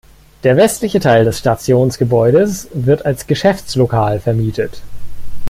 Der 0.43 0.57
westliche 0.57 0.99
Teil 0.99 1.25
des 1.25 1.37
Stationsgebäudes 1.37 2.69
wird 2.73 3.05
als 3.05 3.27
Geschäftslokal 3.27 4.19
vermietet. 4.19 4.81